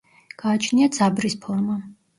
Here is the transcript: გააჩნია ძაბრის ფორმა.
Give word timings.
გააჩნია 0.43 0.89
ძაბრის 0.99 1.39
ფორმა. 1.47 1.83